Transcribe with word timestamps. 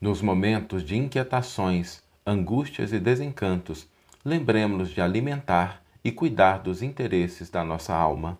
Nos 0.00 0.22
momentos 0.22 0.82
de 0.82 0.96
inquietações, 0.96 2.02
angústias 2.26 2.90
e 2.90 2.98
desencantos, 2.98 3.86
lembremos-nos 4.24 4.88
de 4.88 4.98
alimentar 4.98 5.82
e 6.02 6.10
cuidar 6.10 6.60
dos 6.60 6.82
interesses 6.82 7.50
da 7.50 7.62
nossa 7.62 7.94
alma. 7.94 8.38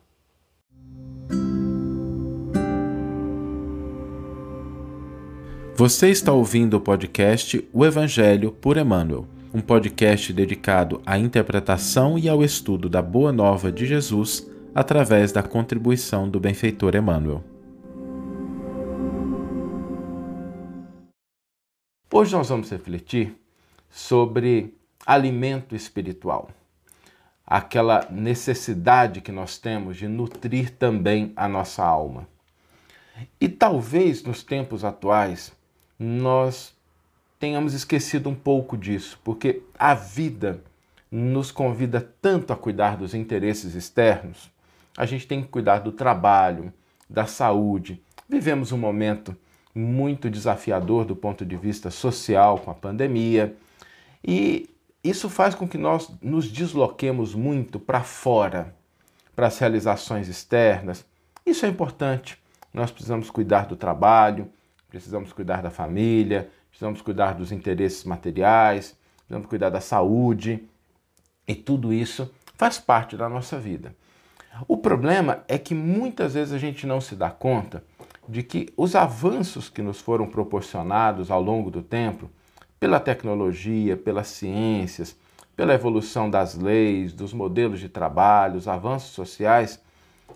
Você 5.77 6.09
está 6.09 6.33
ouvindo 6.33 6.79
o 6.79 6.81
podcast 6.81 7.63
O 7.75 7.85
Evangelho 7.85 8.53
por 8.53 8.79
Emmanuel, 8.79 9.27
um 9.53 9.61
podcast 9.61 10.33
dedicado 10.33 11.03
à 11.05 11.19
interpretação 11.19 12.19
e 12.19 12.27
ao 12.27 12.43
estudo 12.43 12.89
da 12.89 13.03
Boa 13.03 13.33
Nova 13.33 13.71
de 13.71 13.85
Jesus 13.85 14.51
através 14.75 15.31
da 15.31 15.43
contribuição 15.43 16.27
do 16.27 16.41
benfeitor 16.41 16.97
Emmanuel. 16.97 17.45
Hoje 22.13 22.33
nós 22.33 22.49
vamos 22.49 22.69
refletir 22.69 23.41
sobre 23.89 24.75
alimento 25.07 25.77
espiritual, 25.77 26.51
aquela 27.47 28.05
necessidade 28.11 29.21
que 29.21 29.31
nós 29.31 29.59
temos 29.59 29.97
de 29.97 30.09
nutrir 30.09 30.73
também 30.73 31.33
a 31.37 31.47
nossa 31.47 31.85
alma. 31.85 32.27
E 33.41 33.49
talvez 33.49 34.25
nos 34.25 34.43
tempos 34.43 34.85
atuais 34.85 35.53
nós 35.97 36.75
tenhamos 37.39 37.75
esquecido 37.75 38.29
um 38.29 38.35
pouco 38.35 38.77
disso, 38.77 39.21
porque 39.23 39.63
a 39.79 39.95
vida 39.95 40.65
nos 41.13 41.53
convida 41.53 42.01
tanto 42.21 42.53
a 42.53 42.57
cuidar 42.57 42.97
dos 42.97 43.15
interesses 43.15 43.77
externos. 43.77 44.51
A 44.97 45.07
gente 45.07 45.29
tem 45.29 45.41
que 45.41 45.49
cuidar 45.49 45.79
do 45.79 45.93
trabalho, 45.93 46.73
da 47.09 47.27
saúde. 47.27 48.03
Vivemos 48.29 48.73
um 48.73 48.79
momento 48.79 49.37
muito 49.81 50.31
desafiador 50.31 51.05
do 51.05 51.17
ponto 51.17 51.45
de 51.45 51.57
vista 51.57 51.91
social 51.91 52.59
com 52.59 52.71
a 52.71 52.75
pandemia 52.75 53.57
e 54.23 54.69
isso 55.03 55.31
faz 55.31 55.55
com 55.55 55.67
que 55.67 55.79
nós 55.79 56.11
nos 56.21 56.51
desloquemos 56.51 57.35
muito 57.35 57.81
para 57.81 58.03
fora, 58.03 58.75
para 59.35 59.47
as 59.47 59.59
realizações 59.59 60.29
externas. 60.29 61.05
Isso 61.45 61.65
é 61.65 61.69
importante. 61.69 62.39
Nós 62.73 62.91
precisamos 62.91 63.31
cuidar 63.31 63.67
do 63.67 63.77
trabalho, 63.77 64.51
precisamos 64.89 65.33
cuidar 65.33 65.63
da 65.63 65.71
família, 65.71 66.51
precisamos 66.69 67.01
cuidar 67.01 67.35
dos 67.35 67.51
interesses 67.51 68.05
materiais, 68.05 68.97
precisamos 69.17 69.49
cuidar 69.49 69.71
da 69.71 69.81
saúde, 69.81 70.69
e 71.49 71.55
tudo 71.55 71.93
isso 71.93 72.31
faz 72.55 72.79
parte 72.79 73.17
da 73.17 73.29
nossa 73.29 73.59
vida. 73.59 73.95
O 74.69 74.77
problema 74.77 75.43
é 75.49 75.57
que 75.59 75.75
muitas 75.75 76.35
vezes 76.35 76.53
a 76.53 76.59
gente 76.59 76.87
não 76.87 77.01
se 77.01 77.17
dá 77.17 77.31
conta 77.31 77.83
de 78.31 78.45
que 78.45 78.73
os 78.77 78.95
avanços 78.95 79.69
que 79.69 79.83
nos 79.83 80.01
foram 80.01 80.27
proporcionados 80.29 81.33
ao 81.33 81.43
longo 81.43 81.69
do 81.69 81.83
tempo, 81.83 82.31
pela 82.79 83.01
tecnologia, 83.01 83.97
pelas 83.97 84.29
ciências, 84.29 85.17
pela 85.57 85.75
evolução 85.75 86.31
das 86.31 86.55
leis, 86.55 87.13
dos 87.13 87.33
modelos 87.33 87.81
de 87.81 87.89
trabalho, 87.89 88.57
os 88.57 88.69
avanços 88.69 89.11
sociais, 89.11 89.83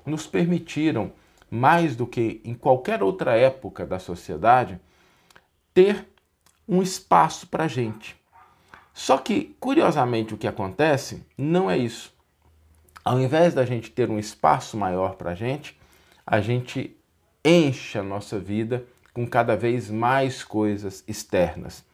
nos 0.05 0.27
permitiram 0.27 1.12
mais 1.48 1.95
do 1.95 2.05
que 2.05 2.41
em 2.45 2.53
qualquer 2.53 3.00
outra 3.00 3.37
época 3.37 3.87
da 3.87 4.00
sociedade, 4.00 4.81
ter 5.72 6.05
um 6.69 6.83
espaço 6.83 7.47
para 7.47 7.65
a 7.65 7.69
gente. 7.69 8.17
Só 8.92 9.19
que, 9.19 9.56
curiosamente, 9.61 10.34
o 10.34 10.37
que 10.37 10.48
acontece 10.48 11.25
não 11.39 11.70
é 11.70 11.78
isso. 11.78 12.12
Ao 13.05 13.20
invés 13.20 13.55
da 13.55 13.65
gente 13.65 13.89
ter 13.89 14.11
um 14.11 14.19
espaço 14.19 14.77
maior 14.77 15.15
para 15.15 15.31
a 15.31 15.34
gente, 15.34 15.78
a 16.27 16.41
gente 16.41 16.97
enche 17.45 17.98
a 17.98 18.03
nossa 18.03 18.39
vida 18.39 18.84
com 19.12 19.27
cada 19.27 19.55
vez 19.55 19.91
mais 19.91 20.42
coisas 20.42 21.05
externas. 21.06 21.84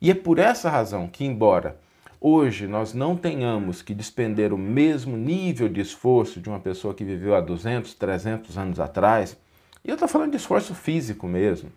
E 0.00 0.10
é 0.10 0.14
por 0.14 0.38
essa 0.38 0.70
razão 0.70 1.06
que, 1.06 1.24
embora 1.24 1.78
hoje 2.20 2.66
nós 2.66 2.94
não 2.94 3.16
tenhamos 3.16 3.82
que 3.82 3.94
despender 3.94 4.52
o 4.52 4.58
mesmo 4.58 5.16
nível 5.16 5.68
de 5.68 5.80
esforço 5.80 6.40
de 6.40 6.48
uma 6.48 6.58
pessoa 6.58 6.94
que 6.94 7.04
viveu 7.04 7.34
há 7.34 7.40
200, 7.40 7.94
300 7.94 8.56
anos 8.56 8.80
atrás, 8.80 9.36
e 9.84 9.88
eu 9.88 9.94
estou 9.94 10.08
falando 10.08 10.30
de 10.32 10.38
esforço 10.38 10.74
físico 10.74 11.26
mesmo, 11.26 11.70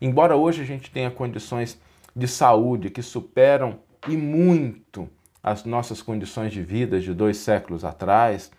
embora 0.00 0.34
hoje 0.34 0.62
a 0.62 0.64
gente 0.64 0.90
tenha 0.90 1.10
condições 1.10 1.78
de 2.16 2.26
saúde 2.26 2.90
que 2.90 3.02
superam 3.02 3.78
e 4.08 4.16
muito 4.16 5.08
as 5.42 5.64
nossas 5.64 6.02
condições 6.02 6.52
de 6.52 6.62
vida 6.62 6.98
de 7.00 7.12
dois 7.12 7.36
séculos 7.36 7.84
atrás, 7.84 8.50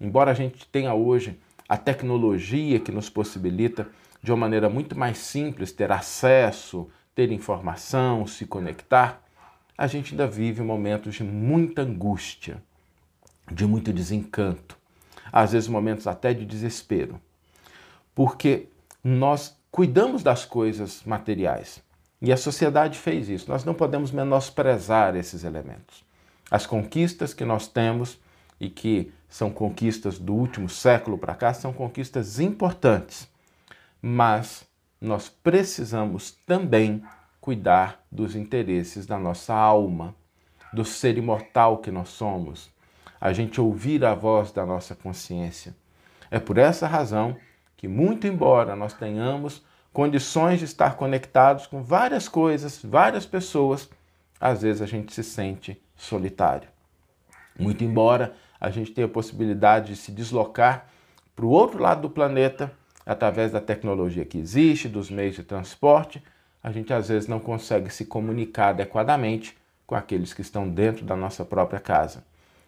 embora 0.00 0.30
a 0.30 0.34
gente 0.34 0.66
tenha 0.66 0.94
hoje 0.94 1.38
a 1.68 1.76
tecnologia 1.76 2.80
que 2.80 2.90
nos 2.90 3.10
possibilita 3.10 3.88
de 4.22 4.32
uma 4.32 4.38
maneira 4.38 4.68
muito 4.68 4.98
mais 4.98 5.18
simples 5.18 5.70
ter 5.70 5.92
acesso, 5.92 6.88
ter 7.14 7.30
informação, 7.30 8.26
se 8.26 8.46
conectar, 8.46 9.22
a 9.76 9.86
gente 9.86 10.12
ainda 10.12 10.26
vive 10.26 10.62
momentos 10.62 11.14
de 11.16 11.22
muita 11.22 11.82
angústia, 11.82 12.62
de 13.50 13.66
muito 13.66 13.92
desencanto, 13.92 14.76
às 15.30 15.52
vezes 15.52 15.68
momentos 15.68 16.06
até 16.06 16.32
de 16.32 16.44
desespero, 16.44 17.20
porque 18.14 18.68
nós 19.04 19.56
cuidamos 19.70 20.22
das 20.22 20.44
coisas 20.44 21.02
materiais 21.04 21.82
e 22.20 22.32
a 22.32 22.36
sociedade 22.36 22.98
fez 22.98 23.28
isso. 23.28 23.48
Nós 23.48 23.64
não 23.64 23.74
podemos 23.74 24.10
menosprezar 24.10 25.14
esses 25.14 25.44
elementos. 25.44 26.04
As 26.50 26.66
conquistas 26.66 27.32
que 27.32 27.44
nós 27.44 27.68
temos 27.68 28.18
e 28.60 28.68
que 28.68 29.12
são 29.28 29.50
conquistas 29.50 30.18
do 30.18 30.34
último 30.34 30.68
século 30.68 31.18
para 31.18 31.34
cá 31.34 31.52
são 31.52 31.72
conquistas 31.72 32.40
importantes, 32.40 33.28
mas 34.00 34.66
nós 35.00 35.28
precisamos 35.28 36.32
também 36.46 37.02
cuidar 37.40 38.04
dos 38.10 38.34
interesses 38.34 39.06
da 39.06 39.18
nossa 39.18 39.54
alma, 39.54 40.14
do 40.72 40.84
ser 40.84 41.16
imortal 41.16 41.78
que 41.78 41.90
nós 41.90 42.08
somos, 42.08 42.70
a 43.20 43.32
gente 43.32 43.60
ouvir 43.60 44.04
a 44.04 44.14
voz 44.14 44.52
da 44.52 44.66
nossa 44.66 44.94
consciência. 44.94 45.74
É 46.30 46.38
por 46.38 46.58
essa 46.58 46.86
razão 46.86 47.36
que, 47.76 47.88
muito 47.88 48.26
embora 48.26 48.76
nós 48.76 48.92
tenhamos 48.92 49.64
condições 49.92 50.58
de 50.58 50.64
estar 50.64 50.96
conectados 50.96 51.66
com 51.66 51.82
várias 51.82 52.28
coisas, 52.28 52.80
várias 52.82 53.24
pessoas, 53.24 53.88
às 54.40 54.62
vezes 54.62 54.82
a 54.82 54.86
gente 54.86 55.12
se 55.12 55.24
sente 55.24 55.80
solitário. 55.96 56.68
Muito 57.58 57.82
embora 57.82 58.34
a 58.60 58.70
gente 58.70 58.92
tenha 58.92 59.06
a 59.06 59.10
possibilidade 59.10 59.92
de 59.92 59.96
se 59.96 60.12
deslocar 60.12 60.88
para 61.34 61.46
o 61.46 61.50
outro 61.50 61.80
lado 61.80 62.02
do 62.02 62.10
planeta 62.10 62.72
através 63.06 63.52
da 63.52 63.60
tecnologia 63.60 64.24
que 64.24 64.38
existe, 64.38 64.88
dos 64.88 65.10
meios 65.10 65.36
de 65.36 65.42
transporte, 65.42 66.22
a 66.62 66.72
gente 66.72 66.92
às 66.92 67.08
vezes 67.08 67.28
não 67.28 67.40
consegue 67.40 67.90
se 67.90 68.04
comunicar 68.04 68.70
adequadamente 68.70 69.56
com 69.86 69.94
aqueles 69.94 70.34
que 70.34 70.42
estão 70.42 70.68
dentro 70.68 71.04
da 71.04 71.16
nossa 71.16 71.44
própria 71.44 71.80
casa. 71.80 72.24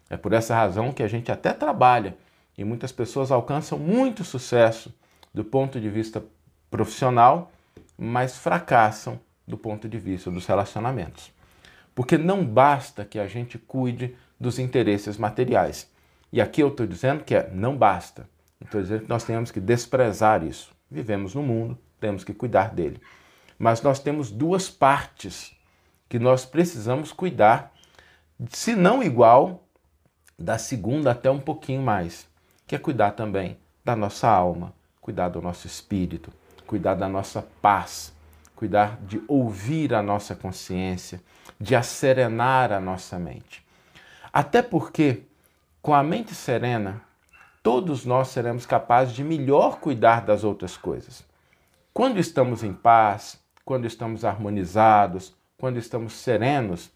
É 0.08 0.16
por 0.16 0.32
essa 0.32 0.54
razão 0.54 0.92
que 0.92 1.02
a 1.02 1.08
gente 1.08 1.30
até 1.30 1.52
trabalha 1.52 2.16
e 2.56 2.64
muitas 2.64 2.92
pessoas 2.92 3.30
alcançam 3.30 3.78
muito 3.78 4.24
sucesso 4.24 4.94
do 5.32 5.44
ponto 5.44 5.80
de 5.80 5.88
vista 5.88 6.22
profissional, 6.70 7.52
mas 7.98 8.36
fracassam 8.36 9.20
do 9.46 9.58
ponto 9.58 9.88
de 9.88 9.98
vista 9.98 10.30
dos 10.30 10.46
relacionamentos. 10.46 11.32
Porque 11.94 12.16
não 12.16 12.44
basta 12.44 13.04
que 13.04 13.18
a 13.18 13.26
gente 13.26 13.58
cuide 13.58 14.16
dos 14.40 14.58
interesses 14.58 15.18
materiais. 15.18 15.86
E 16.32 16.40
aqui 16.40 16.62
eu 16.62 16.68
estou 16.68 16.86
dizendo 16.86 17.22
que 17.22 17.34
é 17.34 17.50
não 17.52 17.76
basta. 17.76 18.26
Estou 18.64 18.80
dizendo 18.80 19.02
que 19.02 19.08
nós 19.08 19.24
temos 19.24 19.50
que 19.50 19.60
desprezar 19.60 20.42
isso. 20.42 20.72
Vivemos 20.90 21.34
no 21.34 21.42
mundo, 21.42 21.78
temos 22.00 22.24
que 22.24 22.32
cuidar 22.32 22.74
dele. 22.74 23.00
Mas 23.58 23.82
nós 23.82 24.00
temos 24.00 24.30
duas 24.30 24.70
partes 24.70 25.54
que 26.08 26.18
nós 26.18 26.44
precisamos 26.44 27.12
cuidar, 27.12 27.72
se 28.48 28.74
não 28.74 29.02
igual, 29.02 29.64
da 30.38 30.56
segunda 30.56 31.10
até 31.10 31.30
um 31.30 31.38
pouquinho 31.38 31.82
mais, 31.82 32.26
que 32.66 32.74
é 32.74 32.78
cuidar 32.78 33.12
também 33.12 33.58
da 33.84 33.94
nossa 33.94 34.28
alma, 34.28 34.72
cuidar 35.00 35.28
do 35.28 35.42
nosso 35.42 35.66
espírito, 35.66 36.32
cuidar 36.66 36.94
da 36.94 37.08
nossa 37.08 37.46
paz, 37.60 38.12
cuidar 38.56 38.98
de 39.02 39.22
ouvir 39.28 39.94
a 39.94 40.02
nossa 40.02 40.34
consciência, 40.34 41.20
de 41.60 41.76
acerenar 41.76 42.72
a 42.72 42.80
nossa 42.80 43.18
mente. 43.18 43.62
Até 44.32 44.62
porque, 44.62 45.22
com 45.82 45.92
a 45.94 46.02
mente 46.02 46.34
serena, 46.34 47.02
todos 47.62 48.04
nós 48.04 48.28
seremos 48.28 48.64
capazes 48.64 49.14
de 49.14 49.24
melhor 49.24 49.80
cuidar 49.80 50.24
das 50.24 50.44
outras 50.44 50.76
coisas. 50.76 51.24
Quando 51.92 52.18
estamos 52.18 52.62
em 52.62 52.72
paz, 52.72 53.40
quando 53.64 53.86
estamos 53.86 54.24
harmonizados, 54.24 55.34
quando 55.58 55.78
estamos 55.78 56.12
serenos, 56.14 56.90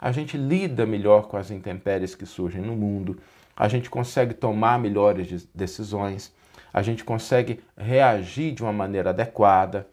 a 0.00 0.10
gente 0.12 0.36
lida 0.36 0.86
melhor 0.86 1.28
com 1.28 1.36
as 1.36 1.50
intempéries 1.50 2.14
que 2.14 2.26
surgem 2.26 2.62
no 2.62 2.74
mundo, 2.74 3.20
a 3.56 3.68
gente 3.68 3.90
consegue 3.90 4.34
tomar 4.34 4.78
melhores 4.78 5.48
decisões, 5.54 6.32
a 6.72 6.82
gente 6.82 7.04
consegue 7.04 7.60
reagir 7.76 8.52
de 8.52 8.62
uma 8.62 8.72
maneira 8.72 9.10
adequada, 9.10 9.88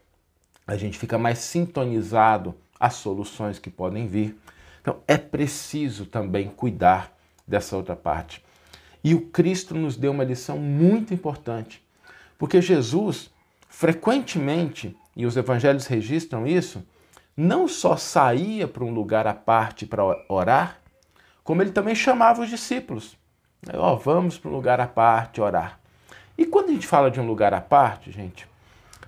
a 0.67 0.75
gente 0.77 0.97
fica 0.97 1.17
mais 1.17 1.39
sintonizado 1.39 2.55
às 2.79 2.95
soluções 2.95 3.59
que 3.59 3.69
podem 3.69 4.07
vir. 4.07 4.37
Então 4.85 5.01
é 5.07 5.17
preciso 5.17 6.05
também 6.05 6.47
cuidar 6.47 7.11
dessa 7.47 7.75
outra 7.75 7.95
parte. 7.95 8.45
E 9.03 9.15
o 9.15 9.21
Cristo 9.21 9.73
nos 9.73 9.97
deu 9.97 10.11
uma 10.11 10.23
lição 10.23 10.59
muito 10.59 11.11
importante, 11.11 11.83
porque 12.37 12.61
Jesus 12.61 13.31
frequentemente 13.67 14.95
e 15.15 15.25
os 15.25 15.35
evangelhos 15.35 15.87
registram 15.87 16.45
isso, 16.45 16.85
não 17.35 17.67
só 17.67 17.97
saía 17.97 18.67
para 18.67 18.83
um 18.83 18.93
lugar 18.93 19.25
à 19.25 19.33
parte 19.33 19.87
para 19.87 20.03
orar, 20.29 20.79
como 21.43 21.63
ele 21.63 21.71
também 21.71 21.95
chamava 21.95 22.43
os 22.43 22.49
discípulos. 22.49 23.17
Ó, 23.73 23.93
oh, 23.93 23.97
vamos 23.97 24.37
para 24.37 24.51
um 24.51 24.53
lugar 24.53 24.79
à 24.79 24.87
parte 24.87 25.41
orar. 25.41 25.79
E 26.37 26.45
quando 26.45 26.69
a 26.69 26.73
gente 26.73 26.85
fala 26.85 27.09
de 27.09 27.19
um 27.19 27.25
lugar 27.25 27.55
à 27.55 27.61
parte, 27.61 28.11
gente, 28.11 28.47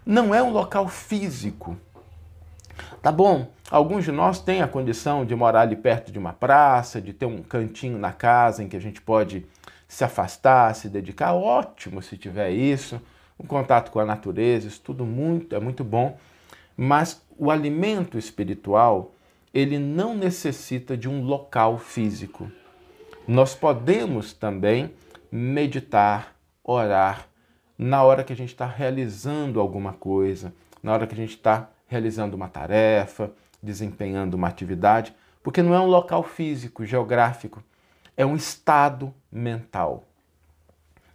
não 0.03 0.33
é 0.33 0.41
um 0.41 0.49
local 0.49 0.87
físico. 0.87 1.77
Tá 2.99 3.11
bom, 3.11 3.51
alguns 3.69 4.05
de 4.05 4.11
nós 4.11 4.39
têm 4.39 4.61
a 4.61 4.67
condição 4.67 5.25
de 5.25 5.35
morar 5.35 5.61
ali 5.61 5.75
perto 5.75 6.11
de 6.11 6.19
uma 6.19 6.33
praça, 6.33 7.01
de 7.01 7.13
ter 7.13 7.25
um 7.25 7.41
cantinho 7.41 7.97
na 7.97 8.11
casa 8.11 8.63
em 8.63 8.67
que 8.67 8.77
a 8.77 8.81
gente 8.81 9.01
pode 9.01 9.45
se 9.87 10.03
afastar, 10.03 10.73
se 10.75 10.89
dedicar. 10.89 11.33
Ótimo 11.33 12.01
se 12.01 12.17
tiver 12.17 12.51
isso, 12.51 13.01
um 13.39 13.45
contato 13.45 13.91
com 13.91 13.99
a 13.99 14.05
natureza, 14.05 14.67
isso 14.67 14.81
tudo 14.81 15.05
muito, 15.05 15.55
é 15.55 15.59
muito 15.59 15.83
bom. 15.83 16.17
Mas 16.75 17.21
o 17.37 17.49
alimento 17.49 18.17
espiritual, 18.17 19.13
ele 19.53 19.79
não 19.79 20.15
necessita 20.15 20.97
de 20.97 21.07
um 21.07 21.23
local 21.23 21.77
físico. 21.77 22.51
Nós 23.27 23.55
podemos 23.55 24.33
também 24.33 24.91
meditar, 25.31 26.35
orar, 26.63 27.27
na 27.77 28.03
hora 28.03 28.23
que 28.23 28.33
a 28.33 28.35
gente 28.35 28.49
está 28.49 28.65
realizando 28.65 29.59
alguma 29.59 29.93
coisa, 29.93 30.53
na 30.81 30.93
hora 30.93 31.05
que 31.05 31.13
a 31.13 31.17
gente 31.17 31.35
está 31.35 31.69
realizando 31.87 32.35
uma 32.35 32.47
tarefa, 32.47 33.31
desempenhando 33.67 34.33
uma 34.33 34.47
atividade, 34.47 35.13
porque 35.43 35.61
não 35.61 35.75
é 35.75 35.79
um 35.79 35.85
local 35.85 36.23
físico, 36.23 36.85
geográfico, 36.85 37.61
é 38.15 38.25
um 38.25 38.35
estado 38.35 39.13
mental, 39.31 40.05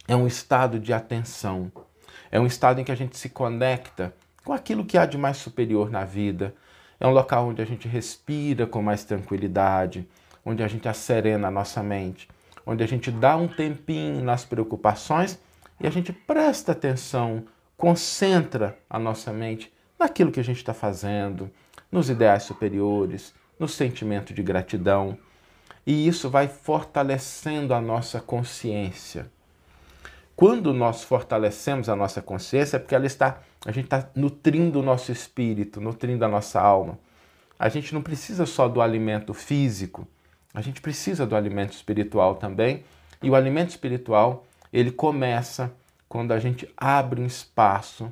é 0.07 0.15
um 0.15 0.25
estado 0.25 0.79
de 0.79 0.93
atenção, 0.93 1.71
é 2.31 2.39
um 2.39 2.45
estado 2.45 2.79
em 2.79 2.83
que 2.83 2.91
a 2.91 2.95
gente 2.95 3.17
se 3.17 3.29
conecta 3.29 4.13
com 4.45 4.53
aquilo 4.53 4.85
que 4.85 4.97
há 4.97 5.05
de 5.05 5.17
mais 5.17 5.37
superior 5.37 5.89
na 5.89 6.05
vida, 6.05 6.55
é 6.99 7.07
um 7.07 7.11
local 7.11 7.47
onde 7.47 7.61
a 7.61 7.65
gente 7.65 7.87
respira 7.87 8.65
com 8.65 8.81
mais 8.81 9.03
tranquilidade, 9.03 10.07
onde 10.45 10.63
a 10.63 10.67
gente 10.67 10.87
asserena 10.87 11.47
a 11.47 11.51
nossa 11.51 11.81
mente, 11.81 12.29
onde 12.65 12.83
a 12.83 12.87
gente 12.87 13.11
dá 13.11 13.35
um 13.35 13.47
tempinho 13.47 14.23
nas 14.23 14.45
preocupações 14.45 15.39
e 15.79 15.87
a 15.87 15.89
gente 15.89 16.13
presta 16.13 16.71
atenção, 16.71 17.43
concentra 17.75 18.77
a 18.89 18.99
nossa 18.99 19.33
mente 19.33 19.73
naquilo 19.99 20.31
que 20.31 20.39
a 20.39 20.43
gente 20.43 20.57
está 20.57 20.73
fazendo, 20.73 21.49
nos 21.93 22.09
ideais 22.09 22.41
superiores, 22.41 23.35
no 23.59 23.67
sentimento 23.67 24.33
de 24.33 24.41
gratidão. 24.41 25.15
E 25.85 26.07
isso 26.07 26.27
vai 26.27 26.47
fortalecendo 26.47 27.71
a 27.71 27.79
nossa 27.79 28.19
consciência. 28.19 29.31
Quando 30.35 30.73
nós 30.73 31.03
fortalecemos 31.03 31.87
a 31.87 31.95
nossa 31.95 32.19
consciência, 32.19 32.77
é 32.77 32.79
porque 32.79 32.95
ela 32.95 33.05
está, 33.05 33.41
a 33.63 33.71
gente 33.71 33.85
está 33.85 34.09
nutrindo 34.15 34.79
o 34.79 34.83
nosso 34.83 35.11
espírito, 35.11 35.79
nutrindo 35.79 36.25
a 36.25 36.27
nossa 36.27 36.59
alma. 36.59 36.97
A 37.59 37.69
gente 37.69 37.93
não 37.93 38.01
precisa 38.01 38.47
só 38.47 38.67
do 38.67 38.81
alimento 38.81 39.31
físico, 39.31 40.07
a 40.51 40.61
gente 40.61 40.81
precisa 40.81 41.27
do 41.27 41.35
alimento 41.35 41.73
espiritual 41.73 42.35
também. 42.35 42.83
E 43.21 43.29
o 43.29 43.35
alimento 43.35 43.69
espiritual 43.69 44.47
ele 44.71 44.91
começa 44.91 45.71
quando 46.09 46.31
a 46.31 46.39
gente 46.39 46.67
abre 46.75 47.21
um 47.21 47.25
espaço 47.25 48.11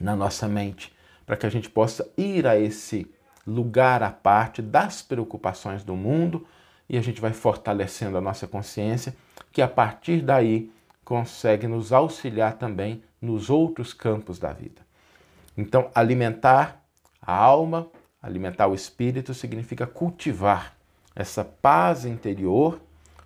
na 0.00 0.16
nossa 0.16 0.48
mente 0.48 0.92
para 1.28 1.36
que 1.36 1.44
a 1.44 1.50
gente 1.50 1.68
possa 1.68 2.10
ir 2.16 2.46
a 2.46 2.58
esse 2.58 3.06
lugar 3.46 4.02
à 4.02 4.10
parte 4.10 4.62
das 4.62 5.02
preocupações 5.02 5.84
do 5.84 5.94
mundo 5.94 6.46
e 6.88 6.96
a 6.96 7.02
gente 7.02 7.20
vai 7.20 7.34
fortalecendo 7.34 8.16
a 8.16 8.20
nossa 8.22 8.46
consciência, 8.46 9.14
que 9.52 9.60
a 9.60 9.68
partir 9.68 10.22
daí 10.22 10.72
consegue 11.04 11.66
nos 11.66 11.92
auxiliar 11.92 12.54
também 12.54 13.02
nos 13.20 13.50
outros 13.50 13.92
campos 13.92 14.38
da 14.38 14.54
vida. 14.54 14.80
Então, 15.54 15.90
alimentar 15.94 16.82
a 17.20 17.34
alma, 17.34 17.88
alimentar 18.22 18.66
o 18.66 18.74
espírito 18.74 19.34
significa 19.34 19.86
cultivar 19.86 20.74
essa 21.14 21.44
paz 21.44 22.06
interior, 22.06 22.80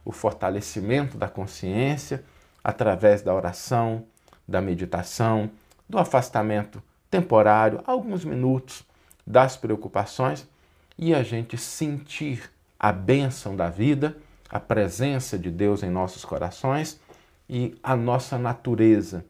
o 0.05 0.11
fortalecimento 0.11 1.17
da 1.17 1.29
consciência, 1.29 2.25
através 2.65 3.23
da 3.23 3.33
oração, 3.33 4.07
da 4.49 4.61
meditação, 4.61 5.49
do 5.89 6.01
afastamento 6.01 6.83
temporário, 7.13 7.83
alguns 7.87 8.25
minutos 8.25 8.83
das 9.27 9.55
preocupações 9.55 10.49
e 10.99 11.15
a 11.15 11.23
gente 11.23 11.59
sentir 11.59 12.51
a 12.81 12.91
bênção 12.91 13.55
da 13.55 13.69
vida, 13.69 14.17
a 14.49 14.59
presença 14.59 15.39
de 15.39 15.51
Deus 15.51 15.83
em 15.83 15.91
nossos 15.91 16.25
corações 16.25 16.99
e 17.47 17.79
a 17.83 17.95
nossa 17.95 18.39
natureza 18.39 19.27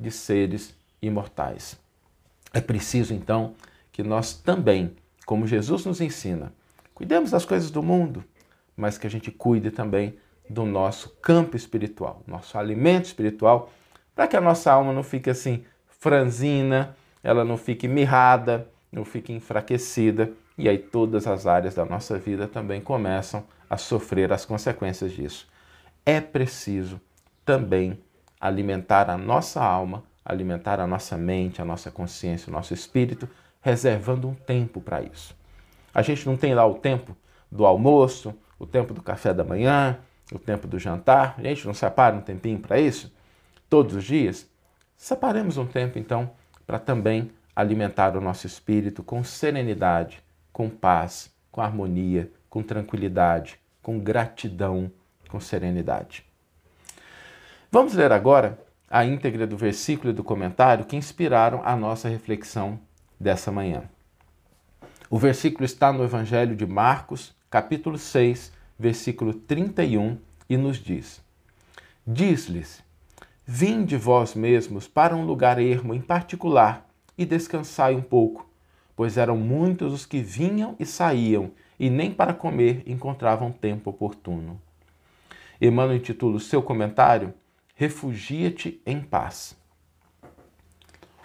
de 0.00 0.10
seres 0.10 0.74
imortais. 1.02 1.78
É 2.54 2.62
preciso 2.62 3.12
então 3.12 3.54
que 3.92 4.02
nós 4.02 4.32
também, 4.32 4.96
como 5.26 5.46
Jesus 5.46 5.84
nos 5.84 6.00
ensina, 6.00 6.50
cuidemos 6.94 7.32
das 7.32 7.44
coisas 7.44 7.70
do 7.70 7.82
mundo, 7.82 8.24
mas 8.74 8.96
que 8.96 9.06
a 9.06 9.10
gente 9.10 9.30
cuide 9.30 9.70
também 9.70 10.16
do 10.48 10.64
nosso 10.64 11.10
campo 11.20 11.58
espiritual, 11.58 12.22
nosso 12.26 12.56
alimento 12.56 13.04
espiritual, 13.04 13.70
para 14.14 14.26
que 14.26 14.36
a 14.36 14.40
nossa 14.40 14.72
alma 14.72 14.94
não 14.94 15.02
fique 15.02 15.28
assim 15.28 15.62
franzina, 15.86 16.96
ela 17.28 17.44
não 17.44 17.58
fique 17.58 17.86
mirrada, 17.86 18.66
não 18.90 19.04
fique 19.04 19.34
enfraquecida, 19.34 20.32
e 20.56 20.66
aí 20.66 20.78
todas 20.78 21.26
as 21.26 21.46
áreas 21.46 21.74
da 21.74 21.84
nossa 21.84 22.18
vida 22.18 22.48
também 22.48 22.80
começam 22.80 23.44
a 23.68 23.76
sofrer 23.76 24.32
as 24.32 24.46
consequências 24.46 25.12
disso. 25.12 25.46
É 26.06 26.22
preciso 26.22 26.98
também 27.44 27.98
alimentar 28.40 29.10
a 29.10 29.18
nossa 29.18 29.62
alma, 29.62 30.04
alimentar 30.24 30.80
a 30.80 30.86
nossa 30.86 31.18
mente, 31.18 31.60
a 31.60 31.66
nossa 31.66 31.90
consciência, 31.90 32.48
o 32.48 32.52
nosso 32.52 32.72
espírito, 32.72 33.28
reservando 33.60 34.26
um 34.26 34.34
tempo 34.34 34.80
para 34.80 35.02
isso. 35.02 35.36
A 35.92 36.00
gente 36.00 36.26
não 36.26 36.34
tem 36.34 36.54
lá 36.54 36.66
o 36.66 36.76
tempo 36.76 37.14
do 37.52 37.66
almoço, 37.66 38.34
o 38.58 38.64
tempo 38.64 38.94
do 38.94 39.02
café 39.02 39.34
da 39.34 39.44
manhã, 39.44 39.98
o 40.32 40.38
tempo 40.38 40.66
do 40.66 40.78
jantar. 40.78 41.34
A 41.36 41.42
gente 41.42 41.66
não 41.66 41.74
separa 41.74 42.16
um 42.16 42.22
tempinho 42.22 42.58
para 42.58 42.80
isso? 42.80 43.12
Todos 43.68 43.94
os 43.94 44.04
dias? 44.04 44.48
Separemos 44.96 45.58
um 45.58 45.66
tempo, 45.66 45.98
então, 45.98 46.30
para 46.68 46.78
também 46.78 47.30
alimentar 47.56 48.14
o 48.14 48.20
nosso 48.20 48.46
espírito 48.46 49.02
com 49.02 49.24
serenidade, 49.24 50.22
com 50.52 50.68
paz, 50.68 51.32
com 51.50 51.62
harmonia, 51.62 52.30
com 52.50 52.62
tranquilidade, 52.62 53.58
com 53.82 53.98
gratidão, 53.98 54.92
com 55.30 55.40
serenidade. 55.40 56.26
Vamos 57.72 57.94
ler 57.94 58.12
agora 58.12 58.58
a 58.90 59.02
íntegra 59.02 59.46
do 59.46 59.56
versículo 59.56 60.10
e 60.10 60.14
do 60.14 60.22
comentário 60.22 60.84
que 60.84 60.94
inspiraram 60.94 61.62
a 61.64 61.74
nossa 61.74 62.06
reflexão 62.06 62.78
dessa 63.18 63.50
manhã. 63.50 63.84
O 65.08 65.18
versículo 65.18 65.64
está 65.64 65.90
no 65.90 66.04
Evangelho 66.04 66.54
de 66.54 66.66
Marcos, 66.66 67.34
capítulo 67.50 67.96
6, 67.96 68.52
versículo 68.78 69.32
31, 69.32 70.18
e 70.50 70.58
nos 70.58 70.76
diz: 70.76 71.22
Diz-lhes: 72.06 72.82
Vinde 73.50 73.96
vós 73.96 74.34
mesmos 74.34 74.86
para 74.86 75.16
um 75.16 75.24
lugar 75.24 75.58
ermo 75.58 75.94
em 75.94 76.02
particular 76.02 76.86
e 77.16 77.24
descansai 77.24 77.94
um 77.94 78.02
pouco, 78.02 78.46
pois 78.94 79.16
eram 79.16 79.38
muitos 79.38 79.94
os 79.94 80.04
que 80.04 80.20
vinham 80.20 80.76
e 80.78 80.84
saíam, 80.84 81.52
e 81.80 81.88
nem 81.88 82.12
para 82.12 82.34
comer 82.34 82.82
encontravam 82.86 83.50
tempo 83.50 83.88
oportuno. 83.88 84.60
Emmanuel 85.58 85.96
intitula 85.96 86.36
o 86.36 86.40
seu 86.40 86.62
comentário 86.62 87.32
Refugia-te 87.74 88.82
em 88.84 89.00
paz. 89.00 89.56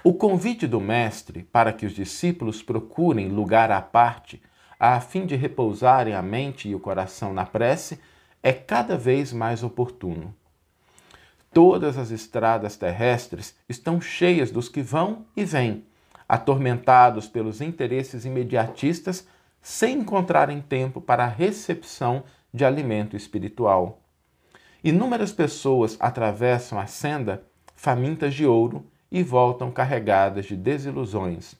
O 0.01 0.13
convite 0.13 0.65
do 0.65 0.79
Mestre 0.79 1.43
para 1.43 1.73
que 1.73 1.85
os 1.85 1.91
discípulos 1.91 2.63
procurem 2.63 3.27
lugar 3.27 3.69
à 3.69 3.81
parte 3.81 4.41
a 4.79 5.01
fim 5.01 5.25
de 5.25 5.35
repousarem 5.35 6.13
a 6.13 6.21
mente 6.21 6.69
e 6.69 6.75
o 6.75 6.79
coração 6.79 7.33
na 7.33 7.45
prece, 7.45 7.99
é 8.41 8.53
cada 8.53 8.97
vez 8.97 9.33
mais 9.33 9.61
oportuno. 9.61 10.33
Todas 11.53 11.99
as 11.99 12.09
estradas 12.09 12.75
terrestres 12.75 13.55
estão 13.69 14.01
cheias 14.01 14.49
dos 14.49 14.67
que 14.67 14.81
vão 14.81 15.23
e 15.37 15.45
vêm, 15.45 15.85
atormentados 16.27 17.27
pelos 17.27 17.61
interesses 17.61 18.25
imediatistas, 18.25 19.27
sem 19.61 19.99
encontrarem 19.99 20.61
tempo 20.61 20.99
para 20.99 21.25
a 21.25 21.27
recepção 21.27 22.23
de 22.51 22.65
alimento 22.65 23.15
espiritual. 23.15 24.01
Inúmeras 24.83 25.31
pessoas 25.31 25.95
atravessam 25.99 26.79
a 26.79 26.87
senda 26.87 27.43
famintas 27.75 28.33
de 28.33 28.47
ouro 28.47 28.87
e 29.11 29.21
voltam 29.21 29.71
carregadas 29.71 30.47
de 30.47 30.55
desilusões. 30.55 31.53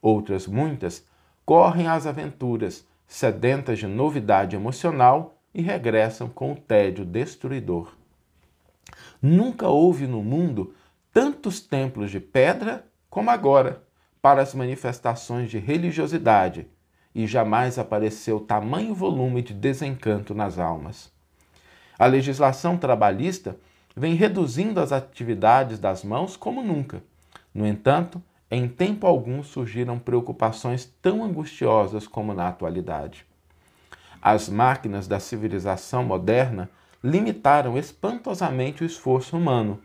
Outras 0.00 0.46
muitas 0.46 1.04
correm 1.44 1.88
às 1.88 2.06
aventuras, 2.06 2.86
sedentas 3.04 3.80
de 3.80 3.86
novidade 3.88 4.54
emocional 4.54 5.36
e 5.52 5.60
regressam 5.60 6.28
com 6.28 6.52
o 6.52 6.56
tédio 6.56 7.04
destruidor. 7.04 8.03
Nunca 9.20 9.68
houve 9.68 10.06
no 10.06 10.22
mundo 10.22 10.74
tantos 11.12 11.60
templos 11.60 12.10
de 12.10 12.20
pedra 12.20 12.86
como 13.08 13.30
agora 13.30 13.82
para 14.20 14.42
as 14.42 14.54
manifestações 14.54 15.50
de 15.50 15.58
religiosidade, 15.58 16.66
e 17.14 17.26
jamais 17.26 17.78
apareceu 17.78 18.40
tamanho 18.40 18.94
volume 18.94 19.42
de 19.42 19.54
desencanto 19.54 20.34
nas 20.34 20.58
almas. 20.58 21.12
A 21.98 22.06
legislação 22.06 22.76
trabalhista 22.76 23.56
vem 23.94 24.14
reduzindo 24.14 24.80
as 24.80 24.90
atividades 24.90 25.78
das 25.78 26.02
mãos 26.02 26.36
como 26.36 26.62
nunca. 26.62 27.02
No 27.54 27.64
entanto, 27.64 28.20
em 28.50 28.68
tempo 28.68 29.06
algum 29.06 29.42
surgiram 29.42 29.98
preocupações 29.98 30.92
tão 31.00 31.22
angustiosas 31.22 32.06
como 32.06 32.34
na 32.34 32.48
atualidade. 32.48 33.24
As 34.20 34.48
máquinas 34.48 35.06
da 35.06 35.20
civilização 35.20 36.02
moderna 36.02 36.68
limitaram 37.04 37.76
espantosamente 37.76 38.82
o 38.82 38.86
esforço 38.86 39.36
humano. 39.36 39.78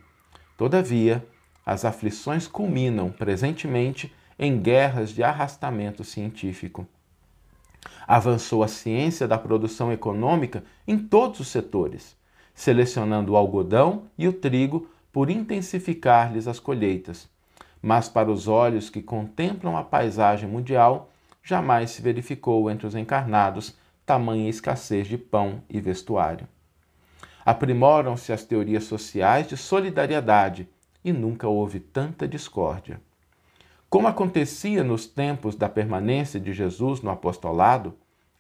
Todavia, 0.58 1.28
as 1.66 1.84
aflições 1.84 2.48
culminam 2.48 3.12
presentemente 3.12 4.16
em 4.40 4.58
guerras 4.58 5.10
de 5.10 5.22
arrastamento 5.22 6.02
científico. 6.06 6.88
Avançou 8.08 8.64
a 8.64 8.70
ciência 8.70 9.28
da 9.28 9.38
produção 9.38 9.92
econômica 9.92 10.64
em 10.88 10.98
todos 10.98 11.42
os 11.42 11.50
setores, 11.50 12.16
selecionando 12.56 13.34
o 13.34 13.36
algodão 13.36 14.04
e 14.18 14.26
o 14.26 14.32
trigo 14.32 14.90
por 15.12 15.30
intensificar-lhes 15.30 16.48
as 16.48 16.58
colheitas. 16.58 17.28
Mas 17.82 18.08
para 18.08 18.32
os 18.32 18.48
olhos 18.48 18.90
que 18.90 19.02
contemplam 19.02 19.76
a 19.76 19.84
paisagem 19.84 20.48
mundial, 20.48 21.12
jamais 21.44 21.92
se 21.92 22.02
verificou 22.02 22.72
entre 22.72 22.88
os 22.88 22.96
encarnados 22.96 23.76
tamanha 24.06 24.50
escassez 24.50 25.06
de 25.06 25.18
pão 25.18 25.62
e 25.70 25.82
vestuário. 25.82 26.48
Aprimoram-se 27.50 28.32
as 28.32 28.44
teorias 28.44 28.84
sociais 28.84 29.48
de 29.48 29.58
solidariedade 29.58 30.70
e 31.04 31.12
nunca 31.12 31.48
houve 31.48 31.80
tanta 31.80 32.28
discórdia. 32.28 33.02
Como 33.90 34.08
acontecia 34.08 34.84
nos 34.84 35.08
tempos 35.08 35.56
da 35.56 35.68
permanência 35.68 36.40
de 36.40 36.54
Jesus 36.54 37.02
no 37.02 37.10
apostolado, 37.10 37.98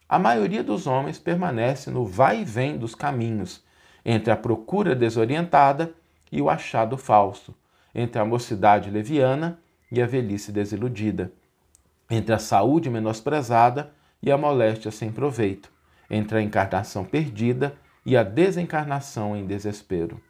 a 0.07 0.19
maioria 0.19 0.63
dos 0.63 0.85
homens 0.85 1.17
permanece 1.17 1.89
no 1.89 2.05
vai 2.05 2.41
e 2.41 2.45
vem 2.45 2.77
dos 2.77 2.93
caminhos, 2.93 3.65
entre 4.05 4.31
a 4.31 4.37
procura 4.37 4.95
desorientada 4.95 5.91
e 6.31 6.39
o 6.39 6.47
achado 6.47 6.95
falso, 6.95 7.55
entre 7.95 8.21
a 8.21 8.25
mocidade 8.25 8.91
leviana 8.91 9.59
e 9.91 9.99
a 10.03 10.05
velhice 10.05 10.51
desiludida, 10.51 11.33
entre 12.11 12.31
a 12.31 12.37
saúde 12.37 12.91
menosprezada 12.91 13.91
e 14.21 14.31
a 14.31 14.37
moléstia 14.37 14.91
sem 14.91 15.11
proveito, 15.11 15.71
entre 16.11 16.37
a 16.37 16.41
encarnação 16.43 17.03
perdida 17.03 17.75
e 18.05 18.15
a 18.17 18.23
desencarnação 18.23 19.35
em 19.35 19.45
desespero. 19.45 20.21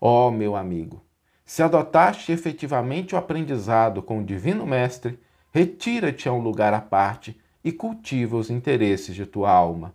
Ó 0.00 0.28
oh, 0.28 0.30
meu 0.30 0.54
amigo, 0.54 1.02
se 1.44 1.62
adotaste 1.62 2.30
efetivamente 2.30 3.14
o 3.14 3.18
aprendizado 3.18 4.02
com 4.02 4.18
o 4.18 4.24
Divino 4.24 4.66
Mestre, 4.66 5.18
retira-te 5.50 6.28
a 6.28 6.32
um 6.32 6.40
lugar 6.40 6.74
à 6.74 6.80
parte 6.80 7.40
e 7.64 7.72
cultiva 7.72 8.36
os 8.36 8.50
interesses 8.50 9.14
de 9.14 9.24
tua 9.24 9.50
alma. 9.50 9.94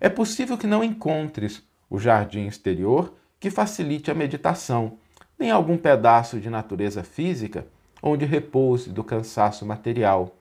É 0.00 0.08
possível 0.08 0.58
que 0.58 0.66
não 0.66 0.82
encontres 0.82 1.62
o 1.88 1.98
jardim 1.98 2.46
exterior 2.46 3.14
que 3.38 3.50
facilite 3.50 4.10
a 4.10 4.14
meditação, 4.14 4.98
nem 5.38 5.50
algum 5.50 5.76
pedaço 5.76 6.40
de 6.40 6.50
natureza 6.50 7.02
física 7.02 7.66
onde 8.02 8.26
repouse 8.26 8.90
do 8.90 9.02
cansaço 9.02 9.64
material. 9.64 10.36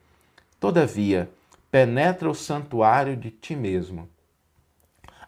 Todavia, 0.59 1.29
penetra 1.71 2.29
o 2.29 2.35
santuário 2.35 3.15
de 3.15 3.31
ti 3.31 3.55
mesmo. 3.55 4.09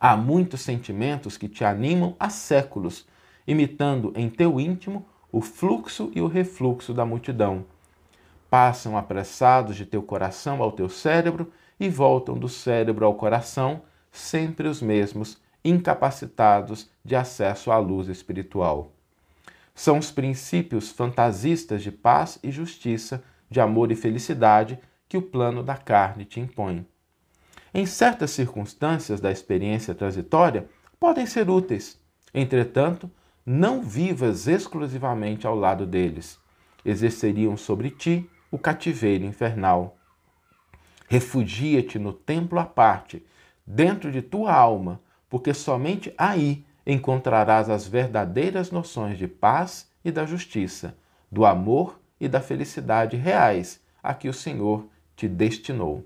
Há 0.07 0.15
muitos 0.15 0.61
sentimentos 0.61 1.35
que 1.35 1.49
te 1.49 1.65
animam 1.65 2.15
há 2.19 2.29
séculos 2.29 3.07
imitando 3.47 4.13
em 4.15 4.29
teu 4.29 4.59
íntimo 4.59 5.03
o 5.31 5.41
fluxo 5.41 6.11
e 6.13 6.21
o 6.21 6.27
refluxo 6.27 6.93
da 6.93 7.03
multidão. 7.03 7.65
Passam 8.47 8.95
apressados 8.95 9.75
de 9.75 9.83
teu 9.83 10.03
coração 10.03 10.61
ao 10.61 10.71
teu 10.71 10.89
cérebro 10.89 11.51
e 11.79 11.89
voltam 11.89 12.37
do 12.37 12.47
cérebro 12.47 13.03
ao 13.03 13.15
coração, 13.15 13.81
sempre 14.11 14.67
os 14.67 14.79
mesmos, 14.79 15.41
incapacitados 15.63 16.87
de 17.03 17.15
acesso 17.15 17.71
à 17.71 17.79
luz 17.79 18.07
espiritual. 18.07 18.91
São 19.73 19.97
os 19.97 20.11
princípios 20.11 20.91
fantasistas 20.91 21.81
de 21.81 21.91
paz 21.91 22.37
e 22.43 22.51
justiça, 22.51 23.23
de 23.49 23.59
amor 23.59 23.91
e 23.91 23.95
felicidade 23.95 24.77
que 25.09 25.17
o 25.17 25.21
plano 25.23 25.63
da 25.63 25.75
carne 25.75 26.25
te 26.25 26.39
impõe. 26.39 26.85
Em 27.77 27.85
certas 27.85 28.31
circunstâncias 28.31 29.19
da 29.19 29.29
experiência 29.29 29.93
transitória, 29.93 30.65
podem 30.97 31.25
ser 31.25 31.49
úteis. 31.49 31.99
Entretanto, 32.33 33.11
não 33.45 33.81
vivas 33.81 34.47
exclusivamente 34.47 35.45
ao 35.45 35.57
lado 35.57 35.85
deles. 35.85 36.39
Exerceriam 36.85 37.57
sobre 37.57 37.89
ti 37.89 38.29
o 38.49 38.57
cativeiro 38.57 39.25
infernal. 39.25 39.97
Refugia-te 41.09 41.99
no 41.99 42.13
templo 42.13 42.59
à 42.59 42.63
parte, 42.63 43.21
dentro 43.67 44.09
de 44.09 44.21
tua 44.21 44.53
alma, 44.53 45.01
porque 45.29 45.53
somente 45.53 46.13
aí 46.17 46.63
encontrarás 46.87 47.69
as 47.69 47.85
verdadeiras 47.85 48.71
noções 48.71 49.17
de 49.17 49.27
paz 49.27 49.91
e 50.01 50.13
da 50.13 50.25
justiça, 50.25 50.95
do 51.29 51.45
amor 51.45 51.99
e 52.21 52.29
da 52.29 52.39
felicidade 52.39 53.17
reais 53.17 53.81
a 54.01 54.13
que 54.13 54.29
o 54.29 54.33
Senhor 54.33 54.87
te 55.13 55.27
destinou. 55.27 56.05